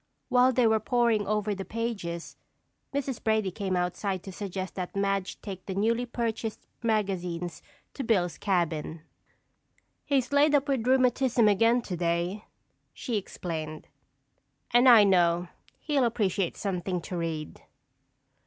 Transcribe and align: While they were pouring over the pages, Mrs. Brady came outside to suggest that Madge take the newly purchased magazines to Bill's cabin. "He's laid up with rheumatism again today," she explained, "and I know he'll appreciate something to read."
While 0.29 0.51
they 0.51 0.65
were 0.65 0.79
pouring 0.79 1.27
over 1.27 1.53
the 1.53 1.63
pages, 1.63 2.35
Mrs. 2.91 3.23
Brady 3.23 3.51
came 3.51 3.75
outside 3.75 4.23
to 4.23 4.31
suggest 4.31 4.73
that 4.73 4.95
Madge 4.95 5.39
take 5.43 5.63
the 5.67 5.75
newly 5.75 6.07
purchased 6.07 6.65
magazines 6.81 7.61
to 7.93 8.03
Bill's 8.03 8.39
cabin. 8.39 9.03
"He's 10.03 10.31
laid 10.33 10.55
up 10.55 10.67
with 10.67 10.87
rheumatism 10.87 11.47
again 11.47 11.83
today," 11.83 12.45
she 12.95 13.15
explained, 13.15 13.87
"and 14.71 14.89
I 14.89 15.03
know 15.03 15.49
he'll 15.81 16.05
appreciate 16.05 16.57
something 16.57 16.99
to 17.01 17.17
read." 17.17 17.61